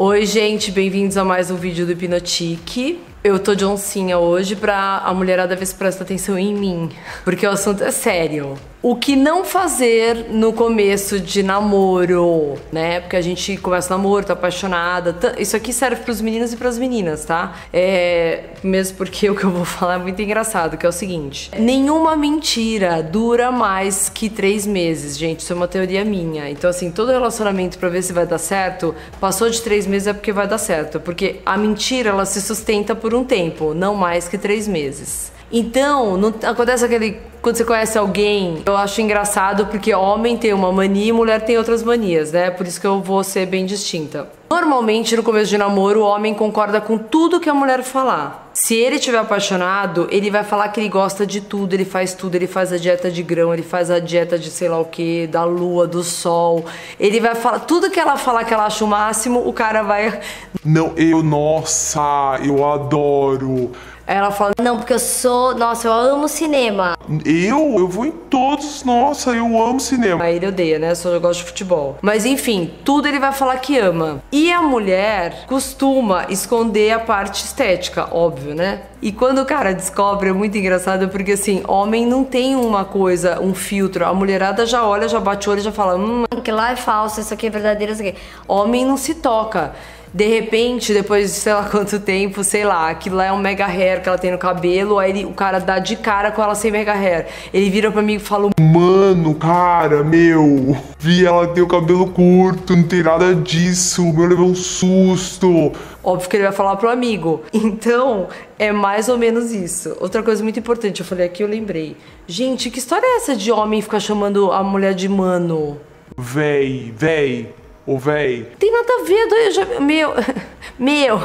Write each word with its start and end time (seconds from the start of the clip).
Oi, 0.00 0.24
gente, 0.26 0.70
bem-vindos 0.70 1.16
a 1.16 1.24
mais 1.24 1.50
um 1.50 1.56
vídeo 1.56 1.84
do 1.84 1.90
Hipnotique. 1.90 3.00
Eu 3.24 3.36
tô 3.36 3.52
de 3.52 3.64
oncinha 3.64 4.16
hoje 4.16 4.54
pra 4.54 4.98
a 4.98 5.12
mulherada 5.12 5.56
ver 5.56 5.66
se 5.66 5.74
presta 5.74 6.04
atenção 6.04 6.38
em 6.38 6.54
mim, 6.54 6.88
porque 7.24 7.44
o 7.44 7.50
assunto 7.50 7.82
é 7.82 7.90
sério. 7.90 8.56
O 8.80 8.94
que 8.94 9.16
não 9.16 9.44
fazer 9.44 10.26
no 10.30 10.52
começo 10.52 11.18
de 11.18 11.42
namoro, 11.42 12.54
né? 12.70 13.00
Porque 13.00 13.16
a 13.16 13.20
gente 13.20 13.56
começa 13.56 13.92
namoro, 13.92 14.24
tá 14.24 14.34
apaixonada. 14.34 15.34
Isso 15.36 15.56
aqui 15.56 15.72
serve 15.72 16.04
pros 16.04 16.20
meninos 16.20 16.52
e 16.52 16.56
pras 16.56 16.78
meninas, 16.78 17.24
tá? 17.24 17.56
É. 17.72 18.44
Mesmo 18.62 18.96
porque 18.96 19.28
o 19.30 19.34
que 19.34 19.42
eu 19.42 19.50
vou 19.50 19.64
falar 19.64 19.96
é 19.96 19.98
muito 19.98 20.22
engraçado, 20.22 20.76
que 20.76 20.86
é 20.86 20.88
o 20.88 20.92
seguinte: 20.92 21.50
nenhuma 21.58 22.14
mentira 22.14 23.02
dura 23.02 23.50
mais 23.50 24.08
que 24.08 24.30
três 24.30 24.64
meses, 24.64 25.18
gente. 25.18 25.40
Isso 25.40 25.52
é 25.52 25.56
uma 25.56 25.68
teoria 25.68 26.04
minha. 26.04 26.48
Então, 26.48 26.70
assim, 26.70 26.92
todo 26.92 27.10
relacionamento 27.10 27.78
pra 27.78 27.88
ver 27.88 28.02
se 28.02 28.12
vai 28.12 28.26
dar 28.26 28.38
certo, 28.38 28.94
passou 29.20 29.50
de 29.50 29.60
três 29.60 29.88
meses 29.88 30.06
é 30.06 30.12
porque 30.12 30.30
vai 30.30 30.46
dar 30.46 30.58
certo. 30.58 31.00
Porque 31.00 31.40
a 31.44 31.56
mentira, 31.56 32.10
ela 32.10 32.24
se 32.24 32.40
sustenta 32.40 32.94
por 32.94 33.12
um 33.12 33.24
tempo, 33.24 33.74
não 33.74 33.96
mais 33.96 34.28
que 34.28 34.38
três 34.38 34.68
meses. 34.68 35.32
Então, 35.50 36.16
não 36.16 36.34
acontece 36.42 36.84
aquele. 36.84 37.28
Quando 37.40 37.56
você 37.56 37.64
conhece 37.64 37.96
alguém, 37.96 38.62
eu 38.66 38.76
acho 38.76 39.00
engraçado 39.00 39.66
porque 39.66 39.94
homem 39.94 40.36
tem 40.36 40.52
uma 40.52 40.72
mania 40.72 41.06
e 41.06 41.12
mulher 41.12 41.40
tem 41.40 41.56
outras 41.56 41.82
manias, 41.82 42.32
né? 42.32 42.50
Por 42.50 42.66
isso 42.66 42.80
que 42.80 42.86
eu 42.86 43.00
vou 43.00 43.22
ser 43.22 43.46
bem 43.46 43.64
distinta. 43.64 44.28
Normalmente, 44.50 45.14
no 45.16 45.22
começo 45.22 45.50
de 45.50 45.56
namoro, 45.56 46.00
o 46.00 46.04
homem 46.04 46.34
concorda 46.34 46.80
com 46.80 46.98
tudo 46.98 47.38
que 47.38 47.48
a 47.48 47.54
mulher 47.54 47.82
falar. 47.82 48.50
Se 48.52 48.74
ele 48.74 48.96
estiver 48.96 49.18
apaixonado, 49.18 50.08
ele 50.10 50.30
vai 50.30 50.42
falar 50.42 50.68
que 50.70 50.80
ele 50.80 50.88
gosta 50.88 51.24
de 51.24 51.40
tudo, 51.40 51.74
ele 51.74 51.84
faz 51.84 52.12
tudo, 52.12 52.34
ele 52.34 52.46
faz 52.46 52.72
a 52.72 52.76
dieta 52.76 53.08
de 53.10 53.22
grão, 53.22 53.54
ele 53.54 53.62
faz 53.62 53.90
a 53.90 54.00
dieta 54.00 54.38
de 54.38 54.50
sei 54.50 54.68
lá 54.68 54.80
o 54.80 54.86
que, 54.86 55.28
da 55.28 55.44
lua, 55.44 55.86
do 55.86 56.02
sol. 56.02 56.64
Ele 56.98 57.20
vai 57.20 57.34
falar, 57.36 57.60
tudo 57.60 57.90
que 57.90 58.00
ela 58.00 58.16
falar 58.16 58.44
que 58.44 58.52
ela 58.52 58.64
acha 58.64 58.84
o 58.84 58.88
máximo, 58.88 59.46
o 59.46 59.52
cara 59.52 59.82
vai. 59.82 60.18
Não, 60.64 60.92
eu, 60.96 61.22
nossa, 61.22 62.40
eu 62.42 62.66
adoro. 62.68 63.70
Aí 64.08 64.16
ela 64.16 64.30
fala, 64.30 64.52
não, 64.62 64.78
porque 64.78 64.94
eu 64.94 64.98
sou, 64.98 65.54
nossa, 65.54 65.86
eu 65.86 65.92
amo 65.92 66.28
cinema. 66.28 66.96
Eu? 67.26 67.74
Eu 67.78 67.86
vou 67.86 68.06
em 68.06 68.10
todos, 68.10 68.82
nossa, 68.82 69.32
eu 69.32 69.62
amo 69.62 69.78
cinema. 69.78 70.24
Aí 70.24 70.36
ele 70.36 70.46
odeia, 70.46 70.78
né? 70.78 70.94
Só 70.94 71.10
eu 71.10 71.20
gosto 71.20 71.40
de 71.40 71.44
futebol. 71.44 71.98
Mas 72.00 72.24
enfim, 72.24 72.72
tudo 72.82 73.06
ele 73.06 73.18
vai 73.18 73.32
falar 73.32 73.58
que 73.58 73.78
ama. 73.78 74.22
E 74.32 74.50
a 74.50 74.62
mulher 74.62 75.44
costuma 75.46 76.24
esconder 76.30 76.92
a 76.92 76.98
parte 76.98 77.44
estética, 77.44 78.08
óbvio, 78.10 78.54
né? 78.54 78.80
E 79.00 79.12
quando 79.12 79.40
o 79.40 79.46
cara 79.46 79.72
descobre, 79.72 80.30
é 80.30 80.32
muito 80.32 80.58
engraçado, 80.58 81.08
porque 81.08 81.32
assim, 81.32 81.62
homem 81.68 82.04
não 82.04 82.24
tem 82.24 82.56
uma 82.56 82.84
coisa, 82.84 83.40
um 83.40 83.54
filtro. 83.54 84.04
A 84.04 84.12
mulherada 84.12 84.66
já 84.66 84.84
olha, 84.84 85.08
já 85.08 85.20
bate 85.20 85.48
o 85.48 85.52
olho 85.52 85.60
já 85.60 85.70
fala, 85.70 85.96
hum, 85.96 86.24
que 86.42 86.50
lá 86.50 86.72
é 86.72 86.76
falso, 86.76 87.20
isso 87.20 87.32
aqui 87.32 87.46
é 87.46 87.50
verdadeiro, 87.50 87.92
isso 87.92 88.02
aqui. 88.02 88.16
Homem 88.48 88.84
não 88.84 88.96
se 88.96 89.14
toca 89.14 89.72
de 90.12 90.26
repente, 90.26 90.92
depois 90.92 91.30
de 91.30 91.36
sei 91.36 91.52
lá 91.52 91.64
quanto 91.64 92.00
tempo, 92.00 92.42
sei 92.42 92.64
lá, 92.64 92.88
aquilo 92.88 93.16
lá 93.16 93.26
é 93.26 93.32
um 93.32 93.38
mega 93.38 93.66
hair 93.66 94.02
que 94.02 94.08
ela 94.08 94.18
tem 94.18 94.30
no 94.30 94.38
cabelo, 94.38 94.98
aí 94.98 95.10
ele, 95.10 95.24
o 95.24 95.32
cara 95.32 95.58
dá 95.58 95.78
de 95.78 95.96
cara 95.96 96.30
com 96.30 96.42
ela 96.42 96.54
sem 96.54 96.70
mega 96.70 96.92
hair. 96.92 97.26
Ele 97.52 97.68
vira 97.70 97.90
pra 97.90 98.02
mim 98.02 98.14
e 98.14 98.18
fala: 98.18 98.50
Mano, 98.60 99.34
cara, 99.34 100.02
meu, 100.02 100.76
vi 100.98 101.24
ela 101.24 101.46
ter 101.46 101.62
o 101.62 101.66
cabelo 101.66 102.08
curto, 102.10 102.74
não 102.74 102.82
tem 102.82 103.02
nada 103.02 103.34
disso, 103.34 104.02
meu 104.12 104.26
levou 104.26 104.46
um 104.46 104.54
susto. 104.54 105.72
Óbvio 106.02 106.28
que 106.28 106.36
ele 106.36 106.44
vai 106.44 106.52
falar 106.52 106.76
pro 106.76 106.88
amigo. 106.88 107.42
Então, 107.52 108.28
é 108.58 108.72
mais 108.72 109.08
ou 109.08 109.18
menos 109.18 109.52
isso. 109.52 109.96
Outra 110.00 110.22
coisa 110.22 110.42
muito 110.42 110.58
importante, 110.58 111.00
eu 111.00 111.06
falei 111.06 111.26
aqui, 111.26 111.42
eu 111.42 111.48
lembrei. 111.48 111.96
Gente, 112.26 112.70
que 112.70 112.78
história 112.78 113.06
é 113.06 113.16
essa 113.16 113.36
de 113.36 113.52
homem 113.52 113.80
ficar 113.82 114.00
chamando 114.00 114.50
a 114.50 114.62
mulher 114.62 114.94
de 114.94 115.08
mano? 115.08 115.78
Véi, 116.16 116.92
véi, 116.96 117.52
Ô, 117.88 117.96
véi. 117.96 118.46
Tem 118.58 118.70
nada 118.70 119.00
a 119.00 119.02
ver, 119.02 119.46
eu 119.46 119.50
já, 119.50 119.80
meu, 119.80 120.12
meu. 120.78 121.18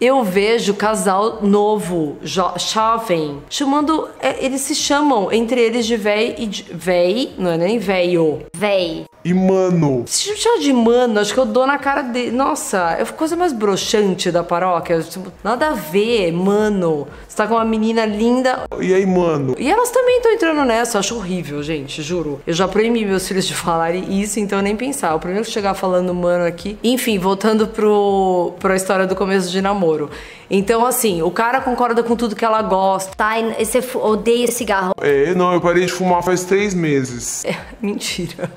Eu 0.00 0.24
vejo 0.24 0.72
casal 0.72 1.40
novo, 1.42 2.16
jovem, 2.22 3.42
chamando. 3.50 4.08
É, 4.18 4.42
eles 4.42 4.62
se 4.62 4.74
chamam 4.74 5.30
entre 5.30 5.60
eles 5.60 5.84
de 5.84 5.94
véi 5.94 6.36
e 6.38 6.46
de. 6.46 6.62
Véi, 6.72 7.34
não 7.36 7.50
é 7.50 7.58
nem 7.58 7.78
véio. 7.78 8.46
Véi. 8.56 9.04
E 9.24 9.34
mano. 9.34 10.04
Se 10.06 10.34
chama 10.36 10.60
de 10.60 10.72
mano, 10.72 11.20
acho 11.20 11.34
que 11.34 11.40
eu 11.40 11.44
dou 11.44 11.66
na 11.66 11.78
cara 11.78 12.02
dele. 12.02 12.30
Nossa, 12.30 12.96
é 12.98 13.02
a 13.02 13.06
coisa 13.06 13.36
mais 13.36 13.52
broxante 13.52 14.30
da 14.30 14.42
paróquia. 14.42 15.00
Tipo, 15.02 15.30
nada 15.44 15.68
a 15.68 15.72
ver, 15.72 16.32
mano. 16.32 17.06
Você 17.28 17.36
tá 17.36 17.46
com 17.46 17.54
uma 17.54 17.64
menina 17.64 18.06
linda. 18.06 18.62
E 18.80 18.94
aí, 18.94 19.04
mano? 19.04 19.54
E 19.58 19.70
elas 19.70 19.90
também 19.90 20.16
estão 20.16 20.32
entrando 20.32 20.64
nessa. 20.64 20.96
Eu 20.96 21.00
acho 21.00 21.16
horrível, 21.16 21.62
gente, 21.62 22.02
juro. 22.02 22.40
Eu 22.46 22.54
já 22.54 22.66
proibi 22.66 23.04
meus 23.04 23.28
filhos 23.28 23.46
de 23.46 23.54
falarem 23.54 24.20
isso, 24.20 24.40
então 24.40 24.62
nem 24.62 24.74
pensar. 24.74 25.14
O 25.14 25.20
primeiro 25.20 25.44
que 25.44 25.52
chegar 25.52 25.74
falando 25.74 26.14
mano 26.14 26.46
aqui. 26.46 26.78
Enfim, 26.82 27.18
voltando 27.18 27.66
pro, 27.66 28.54
pra 28.58 28.74
história 28.74 29.06
do 29.06 29.14
começo 29.14 29.50
de 29.50 29.60
namoro. 29.60 30.10
Então, 30.50 30.84
assim, 30.84 31.22
o 31.22 31.30
cara 31.30 31.60
concorda 31.60 32.02
com 32.02 32.16
tudo 32.16 32.34
que 32.34 32.44
ela 32.44 32.62
gosta. 32.62 33.14
Tá, 33.14 33.38
e 33.38 33.64
você 33.64 33.80
odeia 33.94 34.50
cigarro. 34.50 34.94
É, 35.00 35.34
não, 35.34 35.52
eu 35.52 35.60
parei 35.60 35.84
de 35.84 35.92
fumar 35.92 36.22
faz 36.22 36.44
três 36.44 36.74
meses. 36.74 37.44
É, 37.44 37.54
mentira. 37.80 38.50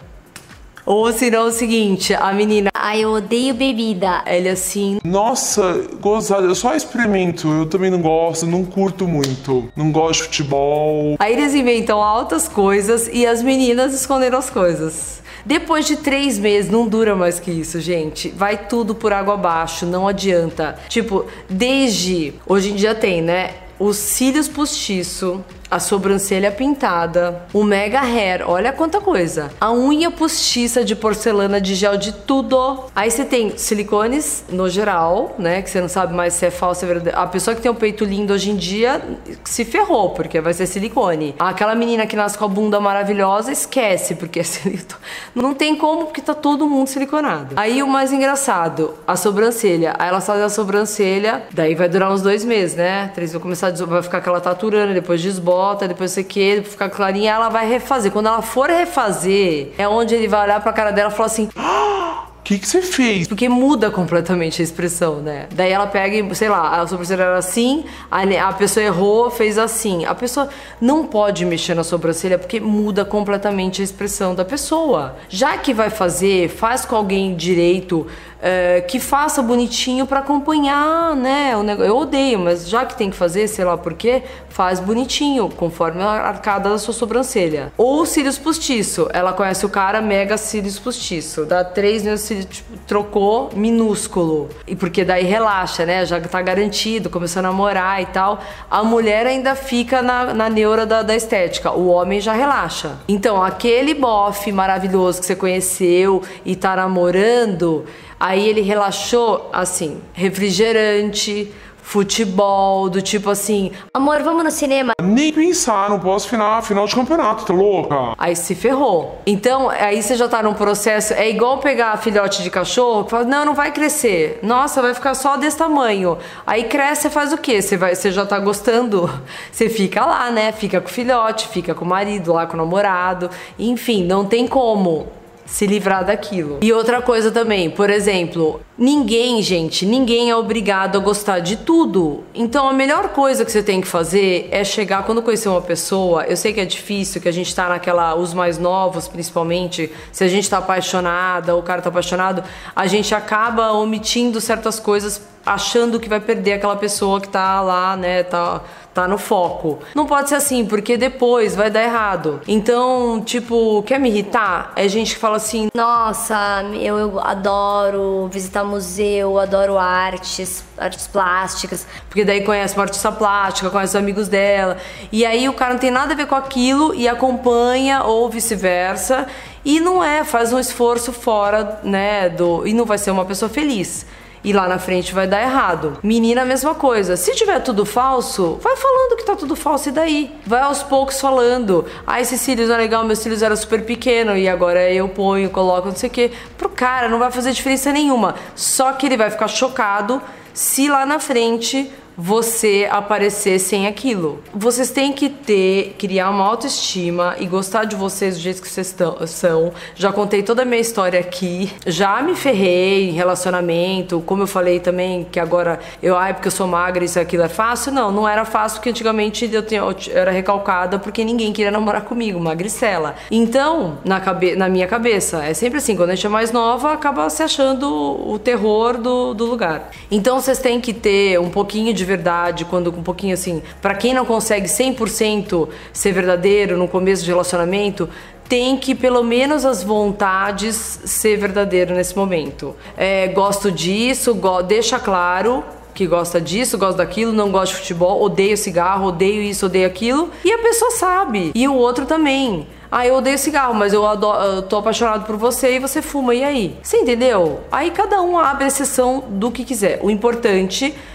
Ou 0.85 1.11
se 1.13 1.29
não, 1.29 1.45
é 1.45 1.49
o 1.49 1.51
seguinte, 1.51 2.13
a 2.13 2.33
menina. 2.33 2.69
Ai, 2.73 3.03
eu 3.03 3.11
odeio 3.11 3.53
bebida. 3.53 4.21
Ele 4.25 4.49
assim. 4.49 4.99
Nossa, 5.03 5.87
gozado, 6.01 6.45
eu 6.45 6.55
só 6.55 6.75
experimento. 6.75 7.47
Eu 7.49 7.65
também 7.65 7.89
não 7.89 8.01
gosto, 8.01 8.45
não 8.45 8.65
curto 8.65 9.07
muito. 9.07 9.69
Não 9.75 9.91
gosto 9.91 10.21
de 10.21 10.27
futebol. 10.27 11.15
Aí 11.19 11.33
eles 11.33 11.53
inventam 11.53 12.01
altas 12.01 12.47
coisas 12.47 13.09
e 13.11 13.25
as 13.25 13.41
meninas 13.41 13.93
esconderam 13.93 14.37
as 14.37 14.49
coisas. 14.49 15.23
Depois 15.45 15.85
de 15.85 15.97
três 15.97 16.39
meses, 16.39 16.71
não 16.71 16.87
dura 16.87 17.15
mais 17.15 17.39
que 17.39 17.51
isso, 17.51 17.79
gente. 17.81 18.29
Vai 18.29 18.67
tudo 18.67 18.95
por 18.95 19.11
água 19.11 19.33
abaixo, 19.33 19.85
não 19.85 20.07
adianta. 20.07 20.77
Tipo, 20.87 21.25
desde. 21.49 22.33
Hoje 22.47 22.71
em 22.71 22.75
dia 22.75 22.95
tem, 22.95 23.21
né? 23.21 23.51
Os 23.77 23.97
cílios 23.97 24.47
postiço, 24.47 25.43
a 25.73 25.79
sobrancelha 25.79 26.51
pintada, 26.51 27.47
o 27.51 27.63
mega 27.63 27.99
hair, 27.99 28.47
olha 28.47 28.71
quanta 28.71 29.01
coisa. 29.01 29.49
A 29.59 29.73
unha 29.73 30.11
postiça 30.11 30.83
de 30.85 30.95
porcelana 30.95 31.59
de 31.59 31.73
gel 31.73 31.97
de 31.97 32.11
tudo. 32.11 32.83
Aí 32.95 33.09
você 33.09 33.25
tem 33.25 33.57
silicones 33.57 34.45
no 34.51 34.69
geral, 34.69 35.35
né? 35.39 35.63
Que 35.63 35.71
você 35.71 35.81
não 35.81 35.89
sabe 35.89 36.13
mais 36.13 36.35
se 36.35 36.45
é 36.45 36.51
falso 36.51 36.85
ou 36.85 36.91
é 36.91 36.93
verdadeiro. 36.93 37.19
A 37.19 37.25
pessoa 37.25 37.55
que 37.55 37.61
tem 37.61 37.71
o 37.71 37.75
peito 37.75 38.05
lindo 38.05 38.33
hoje 38.33 38.51
em 38.51 38.55
dia 38.55 39.01
se 39.43 39.65
ferrou, 39.65 40.11
porque 40.11 40.39
vai 40.39 40.53
ser 40.53 40.67
silicone. 40.67 41.33
Aquela 41.39 41.73
menina 41.73 42.05
que 42.05 42.15
nasce 42.15 42.37
com 42.37 42.45
a 42.45 42.47
bunda 42.47 42.79
maravilhosa, 42.79 43.51
esquece, 43.51 44.13
porque 44.13 44.41
é 44.41 44.43
silicone. 44.45 45.01
Não 45.33 45.55
tem 45.55 45.75
como, 45.75 46.05
porque 46.05 46.21
tá 46.21 46.35
todo 46.35 46.69
mundo 46.69 46.85
siliconado. 46.85 47.55
Aí 47.55 47.81
o 47.81 47.87
mais 47.87 48.13
engraçado, 48.13 48.93
a 49.07 49.15
sobrancelha. 49.15 49.95
Aí 49.97 50.09
ela 50.09 50.21
faz 50.21 50.39
a 50.39 50.49
sobrancelha, 50.49 51.41
daí 51.51 51.73
vai 51.73 51.89
durar 51.89 52.11
uns 52.11 52.21
dois 52.21 52.45
meses, 52.45 52.75
né? 52.75 53.09
Três 53.15 53.31
vai 53.31 53.41
começar 53.41 53.69
a 53.69 53.85
vai 53.85 54.03
ficar 54.03 54.19
aquela 54.19 54.39
taturana, 54.39 54.93
depois 54.93 55.19
desbota 55.19 55.62
volta, 55.63 55.87
depois 55.87 56.11
você 56.11 56.23
que, 56.23 56.61
ficar 56.63 56.89
clarinha, 56.89 57.31
ela 57.31 57.47
vai 57.47 57.67
refazer. 57.67 58.11
Quando 58.11 58.27
ela 58.27 58.41
for 58.41 58.69
refazer, 58.69 59.71
é 59.77 59.87
onde 59.87 60.13
ele 60.13 60.27
vai 60.27 60.43
olhar 60.43 60.61
pra 60.61 60.73
cara 60.73 60.91
dela 60.91 61.09
e 61.09 61.13
falar 61.13 61.27
assim. 61.27 61.47
O 61.55 62.43
que, 62.43 62.59
que 62.59 62.67
você 62.67 62.81
fez? 62.81 63.25
Porque 63.29 63.47
muda 63.47 63.89
completamente 63.89 64.61
a 64.61 64.63
expressão, 64.63 65.21
né? 65.21 65.47
Daí 65.53 65.71
ela 65.71 65.87
pega 65.87 66.17
e, 66.17 66.35
sei 66.35 66.49
lá, 66.49 66.81
a 66.81 66.85
sobrancelha 66.85 67.23
era 67.23 67.37
assim, 67.37 67.85
a, 68.11 68.23
a 68.49 68.51
pessoa 68.51 68.83
errou, 68.83 69.31
fez 69.31 69.57
assim. 69.57 70.03
A 70.03 70.13
pessoa 70.13 70.49
não 70.81 71.07
pode 71.07 71.45
mexer 71.45 71.73
na 71.73 71.83
sobrancelha 71.85 72.37
porque 72.37 72.59
muda 72.59 73.05
completamente 73.05 73.81
a 73.81 73.85
expressão 73.85 74.35
da 74.35 74.43
pessoa. 74.43 75.15
Já 75.29 75.57
que 75.57 75.73
vai 75.73 75.89
fazer, 75.89 76.49
faz 76.49 76.83
com 76.83 76.97
alguém 76.97 77.33
direito, 77.35 78.05
é, 78.45 78.81
que 78.81 78.99
faça 78.99 79.41
bonitinho 79.41 80.05
para 80.05 80.19
acompanhar, 80.19 81.15
né? 81.15 81.55
O 81.55 81.63
negócio. 81.63 81.89
Eu 81.89 81.97
odeio, 81.97 82.37
mas 82.37 82.67
já 82.67 82.85
que 82.85 82.93
tem 82.93 83.09
que 83.09 83.15
fazer, 83.15 83.47
sei 83.47 83.63
lá 83.63 83.77
por 83.77 83.93
quê, 83.93 84.21
faz 84.49 84.81
bonitinho, 84.81 85.47
conforme 85.47 86.03
a 86.03 86.09
arcada 86.09 86.69
da 86.69 86.77
sua 86.77 86.93
sobrancelha. 86.93 87.71
Ou 87.77 88.05
cílios 88.05 88.37
postiço. 88.37 89.07
Ela 89.13 89.31
conhece 89.31 89.65
o 89.65 89.69
cara, 89.69 90.01
mega 90.01 90.37
cílios 90.37 90.77
postiço. 90.77 91.45
Dá 91.45 91.63
três 91.63 92.03
meus 92.03 92.19
cílios, 92.19 92.45
tipo, 92.47 92.77
trocou, 92.85 93.49
minúsculo. 93.55 94.49
E 94.67 94.75
porque 94.75 95.05
daí 95.05 95.23
relaxa, 95.23 95.85
né? 95.85 96.05
Já 96.05 96.19
tá 96.19 96.41
garantido, 96.41 97.09
começou 97.09 97.39
a 97.39 97.43
namorar 97.43 98.01
e 98.01 98.07
tal. 98.07 98.41
A 98.69 98.83
mulher 98.83 99.25
ainda 99.25 99.55
fica 99.55 100.01
na, 100.01 100.33
na 100.33 100.49
neura 100.49 100.85
da, 100.85 101.01
da 101.01 101.15
estética. 101.15 101.71
O 101.71 101.87
homem 101.87 102.19
já 102.19 102.33
relaxa. 102.33 102.97
Então, 103.07 103.41
aquele 103.41 103.93
bofe 103.93 104.51
maravilhoso 104.51 105.21
que 105.21 105.27
você 105.27 105.35
conheceu 105.35 106.21
e 106.43 106.57
tá 106.57 106.75
namorando 106.75 107.85
Aí 108.23 108.47
ele 108.47 108.61
relaxou 108.61 109.49
assim, 109.51 109.99
refrigerante, 110.13 111.51
futebol, 111.81 112.89
do 112.89 113.01
tipo 113.01 113.29
assim, 113.29 113.73
amor, 113.93 114.23
vamos 114.23 114.45
no 114.45 114.49
cinema. 114.49 114.93
Nem 115.03 115.33
pensar, 115.33 115.89
não 115.89 115.99
posso 115.99 116.29
final, 116.29 116.61
final 116.61 116.87
de 116.87 116.95
campeonato, 116.95 117.43
tá 117.43 117.53
louca? 117.53 118.15
Aí 118.17 118.33
se 118.33 118.55
ferrou. 118.55 119.19
Então, 119.25 119.69
aí 119.69 120.01
você 120.01 120.15
já 120.15 120.29
tá 120.29 120.41
num 120.41 120.53
processo, 120.53 121.13
é 121.13 121.29
igual 121.29 121.57
pegar 121.57 121.97
filhote 121.97 122.41
de 122.41 122.49
cachorro, 122.49 123.09
fala, 123.09 123.25
não, 123.25 123.43
não 123.43 123.53
vai 123.53 123.73
crescer. 123.73 124.39
Nossa, 124.41 124.81
vai 124.81 124.93
ficar 124.93 125.15
só 125.15 125.35
desse 125.35 125.57
tamanho. 125.57 126.17
Aí 126.47 126.63
cresce, 126.63 127.09
faz 127.09 127.33
o 127.33 127.37
quê? 127.37 127.61
Você 127.61 127.75
vai, 127.75 127.93
você 127.93 128.09
já 128.09 128.25
tá 128.25 128.39
gostando, 128.39 129.09
você 129.51 129.67
fica 129.67 130.05
lá, 130.05 130.31
né? 130.31 130.53
Fica 130.53 130.79
com 130.79 130.87
o 130.87 130.93
filhote, 130.93 131.49
fica 131.49 131.75
com 131.75 131.83
o 131.83 131.87
marido, 131.89 132.31
lá 132.31 132.45
com 132.45 132.53
o 132.53 132.57
namorado, 132.57 133.29
enfim, 133.59 134.05
não 134.05 134.23
tem 134.23 134.47
como 134.47 135.11
se 135.45 135.65
livrar 135.65 136.05
daquilo. 136.05 136.59
E 136.61 136.71
outra 136.71 137.01
coisa 137.01 137.31
também, 137.31 137.69
por 137.69 137.89
exemplo, 137.89 138.61
Ninguém, 138.77 139.41
gente, 139.41 139.85
ninguém 139.85 140.31
é 140.31 140.35
obrigado 140.35 140.97
a 140.97 140.99
gostar 140.99 141.39
de 141.39 141.57
tudo. 141.57 142.23
Então 142.33 142.67
a 142.67 142.73
melhor 142.73 143.09
coisa 143.09 143.45
que 143.45 143.51
você 143.51 143.61
tem 143.61 143.79
que 143.79 143.87
fazer 143.87 144.47
é 144.51 144.63
chegar 144.63 145.03
quando 145.03 145.21
conhecer 145.21 145.47
uma 145.47 145.61
pessoa. 145.61 146.23
Eu 146.23 146.35
sei 146.35 146.53
que 146.53 146.59
é 146.59 146.65
difícil, 146.65 147.21
que 147.21 147.29
a 147.29 147.31
gente 147.31 147.53
tá 147.53 147.69
naquela. 147.69 148.15
Os 148.15 148.33
mais 148.33 148.57
novos, 148.57 149.07
principalmente, 149.07 149.91
se 150.11 150.23
a 150.23 150.27
gente 150.27 150.49
tá 150.49 150.57
apaixonada, 150.57 151.53
ou 151.53 151.61
o 151.61 151.63
cara 151.63 151.81
tá 151.81 151.89
apaixonado, 151.89 152.43
a 152.75 152.87
gente 152.87 153.13
acaba 153.13 153.71
omitindo 153.73 154.41
certas 154.41 154.79
coisas 154.79 155.21
achando 155.45 155.99
que 155.99 156.09
vai 156.09 156.19
perder 156.19 156.53
aquela 156.53 156.75
pessoa 156.75 157.19
que 157.21 157.27
tá 157.27 157.61
lá, 157.61 157.95
né? 157.95 158.23
Tá 158.23 158.61
tá 158.93 159.07
no 159.07 159.17
foco. 159.17 159.79
Não 159.95 160.05
pode 160.05 160.29
ser 160.29 160.35
assim, 160.35 160.65
porque 160.65 160.95
depois 160.95 161.55
vai 161.55 161.69
dar 161.69 161.83
errado. 161.83 162.41
Então, 162.47 163.21
tipo, 163.25 163.81
quer 163.83 163.99
me 163.99 164.09
irritar? 164.09 164.71
É 164.75 164.87
gente 164.87 165.15
que 165.15 165.19
fala 165.19 165.37
assim: 165.37 165.69
Nossa, 165.73 166.63
eu, 166.79 166.97
eu 166.97 167.19
adoro 167.19 168.29
visitar 168.31 168.62
museu, 168.63 169.39
adoro 169.39 169.77
artes, 169.77 170.63
artes 170.77 171.07
plásticas. 171.07 171.85
Porque 172.07 172.23
daí 172.23 172.43
conhece 172.43 172.75
uma 172.75 172.83
artista 172.83 173.11
plástica, 173.11 173.69
conhece 173.69 173.91
os 173.91 173.95
amigos 173.95 174.27
dela. 174.27 174.77
E 175.11 175.25
aí 175.25 175.47
o 175.47 175.53
cara 175.53 175.73
não 175.73 175.79
tem 175.79 175.91
nada 175.91 176.13
a 176.13 176.15
ver 176.15 176.27
com 176.27 176.35
aquilo 176.35 176.93
e 176.93 177.07
acompanha, 177.07 178.03
ou 178.03 178.29
vice-versa. 178.29 179.27
E 179.65 179.79
não 179.79 180.03
é, 180.03 180.23
faz 180.23 180.51
um 180.51 180.59
esforço 180.59 181.11
fora, 181.11 181.79
né, 181.83 182.29
do. 182.29 182.67
E 182.67 182.73
não 182.73 182.85
vai 182.85 182.97
ser 182.97 183.11
uma 183.11 183.25
pessoa 183.25 183.49
feliz 183.49 184.05
e 184.43 184.51
lá 184.51 184.67
na 184.67 184.77
frente 184.77 185.13
vai 185.13 185.25
dar 185.25 185.41
errado. 185.41 185.97
Menina, 186.03 186.41
a 186.41 186.45
mesma 186.45 186.75
coisa. 186.75 187.15
Se 187.15 187.33
tiver 187.33 187.59
tudo 187.61 187.85
falso, 187.85 188.59
vai 188.61 188.75
falando 188.75 189.15
que 189.15 189.25
tá 189.25 189.35
tudo 189.35 189.55
falso 189.55 189.89
e 189.89 189.91
daí? 189.91 190.35
Vai 190.45 190.61
aos 190.61 190.83
poucos 190.83 191.19
falando. 191.19 191.85
Ah, 192.05 192.19
esses 192.19 192.41
cílios 192.41 192.67
não 192.67 192.75
é 192.75 192.79
legal, 192.79 193.03
meus 193.05 193.19
cílios 193.19 193.41
eram 193.41 193.55
super 193.55 193.85
pequenos 193.85 194.37
e 194.37 194.47
agora 194.47 194.91
eu 194.91 195.07
ponho, 195.07 195.49
coloco, 195.49 195.87
não 195.87 195.95
sei 195.95 196.09
o 196.09 196.11
que. 196.11 196.31
Pro 196.57 196.69
cara 196.69 197.07
não 197.07 197.19
vai 197.19 197.31
fazer 197.31 197.51
diferença 197.51 197.91
nenhuma. 197.91 198.35
Só 198.55 198.91
que 198.93 199.05
ele 199.05 199.17
vai 199.17 199.29
ficar 199.29 199.47
chocado 199.47 200.21
se 200.53 200.87
lá 200.87 201.05
na 201.05 201.19
frente 201.19 201.91
você 202.17 202.87
aparecer 202.89 203.59
sem 203.59 203.87
aquilo. 203.87 204.41
Vocês 204.53 204.91
têm 204.91 205.13
que 205.13 205.29
ter, 205.29 205.95
criar 205.97 206.29
uma 206.29 206.45
autoestima 206.45 207.35
e 207.39 207.45
gostar 207.45 207.85
de 207.85 207.95
vocês 207.95 208.35
do 208.35 208.41
jeito 208.41 208.61
que 208.61 208.67
vocês 208.67 208.95
são. 209.27 209.73
Já 209.95 210.11
contei 210.11 210.43
toda 210.43 210.61
a 210.61 210.65
minha 210.65 210.81
história 210.81 211.19
aqui. 211.19 211.71
Já 211.85 212.21
me 212.21 212.35
ferrei 212.35 213.09
em 213.09 213.13
relacionamento, 213.13 214.21
como 214.21 214.43
eu 214.43 214.47
falei 214.47 214.79
também 214.79 215.25
que 215.31 215.39
agora 215.39 215.79
eu, 216.01 216.15
ai, 216.17 216.33
porque 216.33 216.47
eu 216.47 216.51
sou 216.51 216.67
magra, 216.67 217.03
isso 217.03 217.19
aquilo 217.19 217.43
é 217.43 217.49
fácil. 217.49 217.91
Não, 217.91 218.11
não 218.11 218.27
era 218.27 218.45
fácil 218.45 218.77
porque 218.77 218.89
antigamente 218.89 219.49
eu, 219.51 219.63
tinha, 219.63 219.81
eu 219.81 219.95
era 220.13 220.31
recalcada 220.31 220.99
porque 220.99 221.23
ninguém 221.23 221.51
queria 221.51 221.71
namorar 221.71 222.03
comigo, 222.03 222.39
magricela. 222.39 223.15
Então, 223.31 223.97
na, 224.03 224.19
cabe, 224.19 224.55
na 224.55 224.69
minha 224.69 224.87
cabeça, 224.87 225.43
é 225.43 225.53
sempre 225.53 225.77
assim, 225.77 225.95
quando 225.95 226.11
a 226.11 226.15
gente 226.15 226.25
é 226.25 226.29
mais 226.29 226.51
nova, 226.51 226.93
acaba 226.93 227.29
se 227.29 227.41
achando 227.43 227.89
o 227.89 228.37
terror 228.39 228.97
do, 228.97 229.33
do 229.33 229.45
lugar. 229.45 229.91
Então, 230.11 230.39
vocês 230.39 230.59
têm 230.59 230.79
que 230.79 230.93
ter 230.93 231.39
um 231.39 231.49
pouquinho 231.49 231.93
de 231.93 232.02
de 232.03 232.07
verdade, 232.07 232.65
quando 232.65 232.89
um 232.89 233.01
pouquinho 233.01 233.33
assim, 233.33 233.63
para 233.81 233.95
quem 233.95 234.13
não 234.13 234.25
consegue 234.25 234.67
100% 234.67 235.69
ser 235.93 236.11
verdadeiro 236.11 236.77
no 236.77 236.87
começo 236.87 237.23
de 237.23 237.31
relacionamento, 237.31 238.09
tem 238.47 238.77
que 238.77 238.93
pelo 238.93 239.23
menos 239.23 239.65
as 239.65 239.81
vontades 239.83 240.99
ser 241.05 241.37
verdadeiro 241.37 241.95
nesse 241.95 242.15
momento. 242.15 242.75
É, 242.97 243.27
gosto 243.29 243.71
disso, 243.71 244.35
go 244.35 244.61
deixa 244.61 244.99
claro 244.99 245.63
que 245.93 246.05
gosta 246.07 246.41
disso, 246.41 246.77
gosta 246.77 246.97
daquilo, 246.97 247.31
não 247.31 247.51
gosta 247.51 247.75
de 247.75 247.81
futebol, 247.81 248.21
odeio 248.21 248.57
cigarro, 248.57 249.07
odeio 249.07 249.41
isso, 249.41 249.67
odeio 249.67 249.87
aquilo. 249.87 250.29
E 250.43 250.51
a 250.51 250.57
pessoa 250.57 250.91
sabe. 250.91 251.51
E 251.53 251.67
o 251.67 251.75
outro 251.75 252.05
também. 252.05 252.67
Ah, 252.91 253.07
eu 253.07 253.15
odeio 253.15 253.37
cigarro, 253.39 253.73
mas 253.73 253.93
eu, 253.93 254.05
adoro, 254.05 254.43
eu 254.43 254.61
tô 254.63 254.77
apaixonado 254.77 255.25
por 255.25 255.37
você 255.37 255.75
e 255.75 255.79
você 255.79 256.01
fuma, 256.01 256.35
e 256.35 256.43
aí? 256.43 256.77
Você 256.81 256.97
entendeu? 256.97 257.61
Aí 257.71 257.91
cada 257.91 258.21
um 258.21 258.37
abre 258.37 258.67
exceção 258.67 259.23
do 259.29 259.49
que 259.51 259.63
quiser. 259.63 259.99
O 260.03 260.11
importante 260.11 260.85
é 260.85 261.12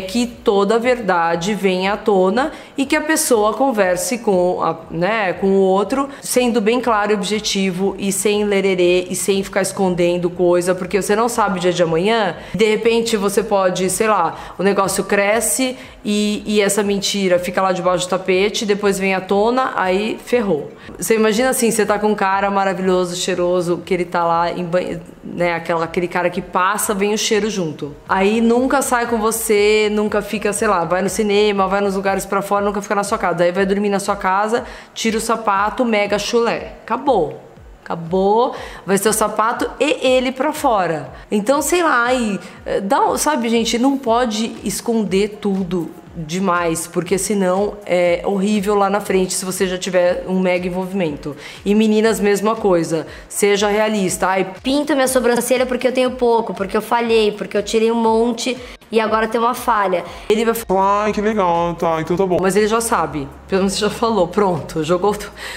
que 0.00 0.26
toda 0.26 0.74
a 0.74 0.78
verdade 0.78 1.54
venha 1.54 1.94
à 1.94 1.96
tona 1.96 2.52
e 2.76 2.84
que 2.84 2.94
a 2.94 3.00
pessoa 3.00 3.54
converse 3.54 4.18
com, 4.18 4.62
a, 4.62 4.76
né, 4.90 5.32
com 5.32 5.46
o 5.46 5.60
outro, 5.60 6.08
sendo 6.20 6.60
bem 6.60 6.80
claro 6.80 7.12
e 7.12 7.14
objetivo 7.14 7.94
e 7.98 8.12
sem 8.12 8.44
lererê 8.44 9.06
e 9.08 9.16
sem 9.16 9.42
ficar 9.42 9.62
escondendo 9.62 10.28
coisa, 10.28 10.74
porque 10.74 11.00
você 11.00 11.16
não 11.16 11.28
sabe 11.30 11.58
o 11.58 11.60
dia 11.60 11.72
de 11.72 11.82
amanhã. 11.82 12.36
De 12.54 12.66
repente 12.66 13.16
você 13.16 13.42
pode, 13.42 13.88
sei 13.88 14.08
lá, 14.08 14.54
o 14.58 14.62
negócio 14.62 15.04
cresce 15.04 15.78
e, 16.04 16.42
e 16.44 16.60
essa 16.60 16.82
mentira 16.82 17.38
fica 17.38 17.62
lá 17.62 17.72
debaixo 17.72 18.06
do 18.06 18.10
tapete, 18.10 18.66
depois 18.66 18.98
vem 18.98 19.14
à 19.14 19.20
tona, 19.20 19.72
aí 19.76 20.18
ferrou. 20.24 20.70
Você 20.98 21.14
imagina 21.14 21.50
assim, 21.50 21.70
você 21.70 21.86
tá 21.86 21.98
com 21.98 22.08
um 22.08 22.14
cara 22.14 22.50
maravilhoso, 22.50 23.16
cheiroso, 23.16 23.82
que 23.84 23.94
ele 23.94 24.04
tá 24.04 24.24
lá 24.24 24.50
em 24.50 24.64
banho, 24.64 25.00
né, 25.22 25.54
aquela, 25.54 25.84
aquele 25.84 26.08
cara 26.08 26.30
que 26.30 26.40
passa, 26.40 26.94
vem 26.94 27.12
o 27.12 27.18
cheiro 27.18 27.50
junto. 27.50 27.94
Aí 28.08 28.40
nunca 28.40 28.82
sai 28.82 29.06
com 29.06 29.18
você 29.18 29.88
nunca 29.92 30.22
fica, 30.22 30.52
sei 30.52 30.68
lá, 30.68 30.84
vai 30.84 31.02
no 31.02 31.08
cinema, 31.08 31.68
vai 31.68 31.80
nos 31.80 31.94
lugares 31.94 32.24
para 32.24 32.42
fora, 32.42 32.64
nunca 32.64 32.80
fica 32.80 32.94
na 32.94 33.04
sua 33.04 33.18
casa. 33.18 33.34
Daí 33.34 33.52
vai 33.52 33.66
dormir 33.66 33.88
na 33.88 33.98
sua 33.98 34.16
casa, 34.16 34.64
tira 34.94 35.18
o 35.18 35.20
sapato, 35.20 35.84
mega 35.84 36.18
chulé. 36.18 36.74
Acabou. 36.82 37.49
Acabou, 37.90 38.54
vai 38.86 38.96
ser 38.98 39.08
o 39.08 39.12
sapato 39.12 39.68
e 39.80 40.06
ele 40.06 40.30
para 40.30 40.52
fora. 40.52 41.12
Então, 41.28 41.60
sei 41.60 41.82
lá, 41.82 42.14
e, 42.14 42.38
eh, 42.64 42.80
dá, 42.80 43.18
sabe, 43.18 43.48
gente, 43.48 43.76
não 43.80 43.98
pode 43.98 44.54
esconder 44.62 45.38
tudo 45.40 45.90
demais, 46.14 46.86
porque 46.86 47.18
senão 47.18 47.74
é 47.84 48.22
horrível 48.24 48.76
lá 48.76 48.88
na 48.88 49.00
frente 49.00 49.34
se 49.34 49.44
você 49.44 49.66
já 49.66 49.76
tiver 49.76 50.24
um 50.28 50.38
mega 50.38 50.68
envolvimento. 50.68 51.36
E 51.64 51.74
meninas, 51.74 52.20
mesma 52.20 52.54
coisa. 52.54 53.08
Seja 53.28 53.66
realista. 53.68 54.28
Ai, 54.28 54.52
pinto 54.62 54.94
minha 54.94 55.08
sobrancelha 55.08 55.66
porque 55.66 55.88
eu 55.88 55.92
tenho 55.92 56.12
pouco, 56.12 56.54
porque 56.54 56.76
eu 56.76 56.82
falhei, 56.82 57.32
porque 57.32 57.56
eu 57.56 57.62
tirei 57.62 57.90
um 57.90 58.00
monte 58.00 58.56
e 58.90 59.00
agora 59.00 59.28
tem 59.28 59.40
uma 59.40 59.54
falha. 59.54 60.04
Ele 60.28 60.44
vai 60.44 60.54
falar, 60.54 61.04
ai, 61.04 61.12
que 61.12 61.20
legal, 61.20 61.74
tá, 61.74 62.00
então 62.00 62.16
tá 62.16 62.26
bom. 62.26 62.38
Mas 62.40 62.56
ele 62.56 62.66
já 62.66 62.80
sabe, 62.80 63.28
pelo 63.46 63.62
menos 63.62 63.78
já 63.78 63.90
falou, 63.90 64.28
pronto, 64.28 64.82
jogou, 64.82 65.16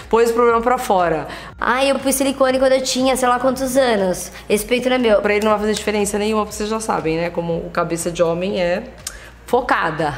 pôs 0.10 0.30
o 0.30 0.34
problema 0.34 0.62
pra 0.62 0.78
fora. 0.78 1.28
Ai, 1.60 1.92
eu 1.92 2.00
pus 2.00 2.16
silicone 2.16 2.60
quando 2.60 2.74
eu 2.74 2.84
tinha, 2.84 3.16
sei 3.16 3.28
lá 3.28 3.40
quantos 3.40 3.76
anos. 3.76 4.32
Esse 4.50 4.66
peito 4.66 4.90
não 4.90 4.96
é 4.96 5.00
meu. 5.00 5.22
Pra 5.22 5.34
ele 5.34 5.44
não 5.44 5.52
vai 5.52 5.62
fazer 5.62 5.74
diferença 5.74 6.18
nenhuma, 6.18 6.46
vocês 6.46 6.70
já 6.70 6.80
sabem, 6.80 7.18
né? 7.18 7.30
Como 7.30 7.58
o 7.58 7.70
cabeça 7.70 8.12
de 8.12 8.22
homem 8.22 8.62
é 8.62 8.84
focada. 9.46 10.14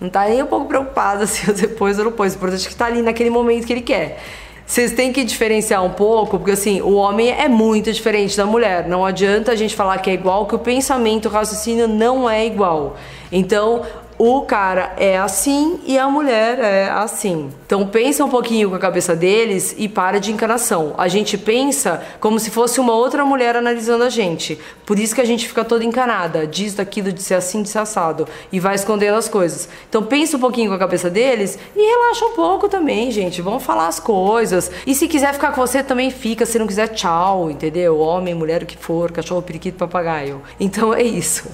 Não 0.00 0.08
tá 0.08 0.24
nem 0.24 0.42
um 0.42 0.46
pouco 0.46 0.66
preocupada 0.66 1.26
se 1.28 1.48
eu 1.48 1.54
depois 1.54 1.98
ou 1.98 2.06
não 2.06 2.12
pôs. 2.12 2.32
O 2.34 2.36
importante 2.36 2.66
é 2.66 2.70
que 2.70 2.76
tá 2.76 2.86
ali 2.86 3.02
naquele 3.02 3.30
momento 3.30 3.66
que 3.66 3.72
ele 3.72 3.82
quer. 3.82 4.22
Vocês 4.70 4.92
têm 4.92 5.12
que 5.12 5.24
diferenciar 5.24 5.84
um 5.84 5.90
pouco, 5.90 6.38
porque 6.38 6.52
assim, 6.52 6.80
o 6.80 6.92
homem 6.92 7.28
é 7.28 7.48
muito 7.48 7.92
diferente 7.92 8.36
da 8.36 8.46
mulher. 8.46 8.86
Não 8.86 9.04
adianta 9.04 9.50
a 9.50 9.56
gente 9.56 9.74
falar 9.74 9.98
que 9.98 10.08
é 10.08 10.12
igual, 10.12 10.46
que 10.46 10.54
o 10.54 10.60
pensamento, 10.60 11.26
o 11.26 11.28
raciocínio 11.28 11.88
não 11.88 12.30
é 12.30 12.46
igual. 12.46 12.96
Então, 13.32 13.82
o 14.22 14.42
cara 14.42 14.92
é 14.98 15.16
assim 15.16 15.80
e 15.86 15.98
a 15.98 16.06
mulher 16.06 16.58
é 16.58 16.90
assim. 16.90 17.48
Então 17.64 17.86
pensa 17.86 18.22
um 18.22 18.28
pouquinho 18.28 18.68
com 18.68 18.76
a 18.76 18.78
cabeça 18.78 19.16
deles 19.16 19.74
e 19.78 19.88
para 19.88 20.20
de 20.20 20.30
encanação. 20.30 20.92
A 20.98 21.08
gente 21.08 21.38
pensa 21.38 22.02
como 22.20 22.38
se 22.38 22.50
fosse 22.50 22.78
uma 22.78 22.92
outra 22.92 23.24
mulher 23.24 23.56
analisando 23.56 24.04
a 24.04 24.10
gente. 24.10 24.58
Por 24.84 24.98
isso 24.98 25.14
que 25.14 25.22
a 25.22 25.24
gente 25.24 25.48
fica 25.48 25.64
toda 25.64 25.86
encanada, 25.86 26.46
diz 26.46 26.74
daquilo 26.74 27.10
de 27.10 27.22
ser 27.22 27.36
assim, 27.36 27.62
de 27.62 27.70
ser 27.70 27.78
assado 27.78 28.28
e 28.52 28.60
vai 28.60 28.74
escondendo 28.74 29.16
as 29.16 29.26
coisas. 29.26 29.70
Então 29.88 30.02
pensa 30.02 30.36
um 30.36 30.40
pouquinho 30.40 30.68
com 30.68 30.76
a 30.76 30.78
cabeça 30.78 31.08
deles 31.08 31.58
e 31.74 31.80
relaxa 31.80 32.26
um 32.26 32.34
pouco 32.34 32.68
também, 32.68 33.10
gente. 33.10 33.40
Vamos 33.40 33.62
falar 33.62 33.86
as 33.86 33.98
coisas. 33.98 34.70
E 34.86 34.94
se 34.94 35.08
quiser 35.08 35.32
ficar 35.32 35.52
com 35.52 35.66
você 35.66 35.82
também 35.82 36.10
fica, 36.10 36.44
se 36.44 36.58
não 36.58 36.66
quiser 36.66 36.88
tchau, 36.88 37.50
entendeu? 37.50 37.98
Homem, 37.98 38.34
mulher, 38.34 38.64
o 38.64 38.66
que 38.66 38.76
for, 38.76 39.12
cachorro, 39.12 39.40
periquito, 39.40 39.78
papagaio. 39.78 40.42
Então 40.58 40.92
é 40.92 41.02
isso. 41.02 41.48